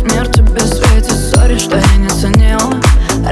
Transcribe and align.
смерть 0.00 0.32
тебе 0.32 0.60
светит 0.60 1.12
Sorry, 1.12 1.58
что 1.58 1.76
я 1.76 1.96
не 1.96 2.08
ценила 2.08 2.74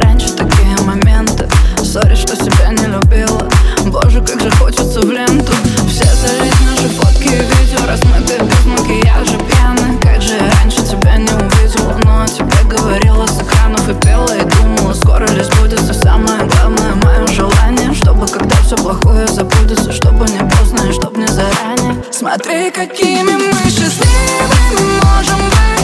Раньше 0.03 0.33
такие 0.33 0.77
моменты. 0.85 1.49
Sorry, 1.83 2.15
что 2.15 2.37
себя 2.37 2.69
не 2.69 2.87
любила. 2.87 3.49
Боже, 3.87 4.21
как 4.21 4.41
же 4.41 4.51
хочется 4.51 5.01
в 5.01 5.11
ленту. 5.11 5.53
Все 5.89 6.05
залить 6.05 6.61
наши 6.67 6.89
фотки 6.89 7.29
и 7.29 7.41
видео 7.41 7.87
Размытые 7.87 8.41
без 8.41 8.65
макияжа, 8.67 9.39
пьяные 9.39 9.99
Как 10.01 10.21
же 10.21 10.35
я 10.35 10.51
раньше 10.61 10.83
тебя 10.85 11.17
не 11.17 11.33
увидела 11.33 11.99
Но 12.05 12.23
о 12.23 12.27
тебе 12.27 12.63
говорила 12.69 13.27
с 13.27 13.41
экранов 13.41 13.89
и 13.89 13.95
пела 13.95 14.31
И 14.37 14.45
думала, 14.57 14.93
скоро 14.93 15.27
ли 15.27 15.43
сбудется 15.43 15.95
самое 15.95 16.45
главное 16.45 16.95
Мое 17.03 17.27
желание, 17.29 17.95
чтобы 17.95 18.27
когда 18.27 18.57
все 18.57 18.77
плохое 18.77 19.27
забудется 19.27 19.93
Чтобы 19.93 20.27
не 20.29 20.41
поздно 20.41 20.89
и 20.89 20.93
чтобы 20.93 21.19
не 21.19 21.27
заранее. 21.29 22.03
Смотри, 22.11 22.71
какими 22.71 23.33
мы 23.33 23.71
счастливыми 23.71 25.01
можем 25.03 25.39
быть. 25.39 25.78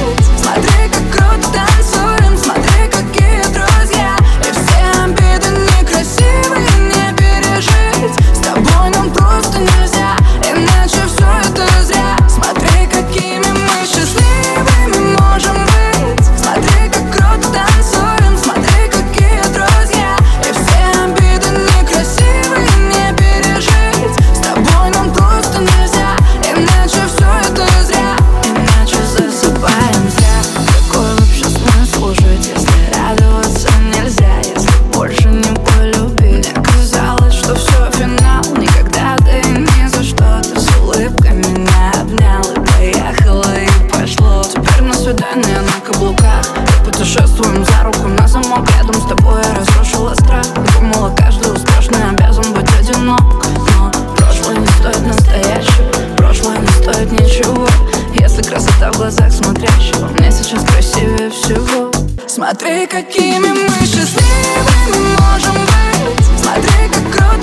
Смотри, 0.44 0.83
меня 45.46 45.62
на 45.62 45.80
каблуках. 45.80 46.44
Путешествуем 46.84 47.64
за 47.64 47.84
руку 47.84 48.08
на 48.08 48.26
замок 48.28 48.68
Рядом 48.78 48.94
с 48.94 49.06
тобой 49.06 49.40
я 49.42 49.54
разрушила 49.54 50.14
страх. 50.14 50.44
Думала, 50.78 51.14
каждый 51.16 51.52
успешный 51.52 52.08
обязан 52.10 52.52
быть 52.52 52.68
одинок. 52.78 53.20
Но 53.78 53.90
прошлое 54.16 54.56
не 54.56 54.66
стоит 54.66 55.06
настоящего 55.06 56.16
Прошлое 56.16 56.58
не 56.58 56.68
стоит 56.68 57.12
ничего. 57.12 57.66
Если 58.14 58.42
красота 58.42 58.92
в 58.92 58.96
глазах 58.96 59.32
смотрящего 59.32 60.08
Мне 60.18 60.30
сейчас 60.30 60.64
красивее 60.64 61.30
всего. 61.30 61.90
Смотри, 62.26 62.86
какими 62.86 63.46
мы 63.46 63.86
счастливыми 63.86 65.16
можем 65.20 65.54
быть. 65.54 66.26
Смотри, 66.40 66.88
как 66.92 67.16
кровь 67.16 67.33